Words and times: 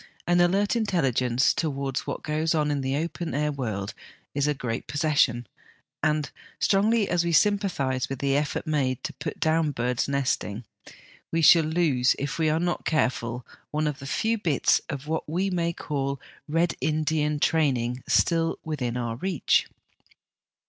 An 0.25 0.41
alert 0.41 0.75
intelligence 0.75 1.53
towards 1.53 2.07
what 2.07 2.23
goes 2.23 2.55
on 2.55 2.71
in 2.71 2.81
the 2.81 2.95
open 2.95 3.35
air 3.35 3.51
world 3.51 3.93
is 4.33 4.47
a 4.47 4.55
great 4.55 4.87
possession, 4.87 5.45
and, 6.01 6.31
strongly 6.59 7.07
as 7.07 7.23
we 7.23 7.31
sympathise 7.31 8.09
with 8.09 8.17
the 8.17 8.35
effort 8.35 8.65
made 8.65 9.03
to 9.03 9.13
put 9.13 9.39
down 9.39 9.69
bird's 9.69 10.07
nesting, 10.07 10.63
we 11.31 11.43
shall 11.43 11.65
lose, 11.65 12.15
if 12.17 12.39
we 12.39 12.49
are 12.49 12.59
not 12.59 12.83
careful, 12.83 13.45
one 13.69 13.85
of 13.85 13.99
the 13.99 14.07
few 14.07 14.39
bits 14.39 14.81
of 14.89 15.05
what 15.05 15.29
we 15.29 15.51
may 15.51 15.71
call 15.71 16.19
'Red 16.47 16.73
Indian' 16.81 17.39
training 17.39 18.01
still 18.07 18.57
within 18.63 18.97
our 18.97 19.17
reach. 19.17 19.67